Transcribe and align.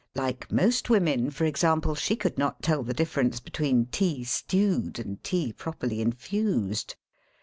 Like 0.15 0.51
most 0.51 0.89
women, 0.89 1.29
for 1.29 1.45
example, 1.45 1.93
she 1.93 2.15
could 2.15 2.35
not 2.35 2.63
tell 2.63 2.81
the 2.81 2.91
difference 2.91 3.39
between 3.39 3.85
tea 3.85 4.23
stewed 4.23 4.97
and 4.97 5.23
tea 5.23 5.53
properly 5.53 6.01
infused. 6.01 6.95